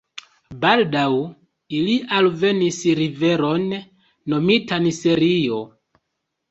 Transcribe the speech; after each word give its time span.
Baldaŭ 0.61 1.03
ili 1.81 1.97
alvenis 2.21 2.81
riveron, 3.03 3.69
nomitan 4.35 4.93
Serio. 5.03 5.67